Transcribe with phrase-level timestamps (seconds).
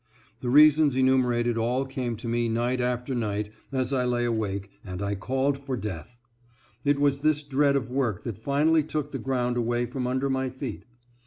[0.39, 4.99] The reasons enumerated all came to me night after night as I lay awake, and
[4.99, 6.19] I called for death....
[6.83, 10.49] it was this dread of work that finally took the ground away from under my
[10.49, 10.85] feet.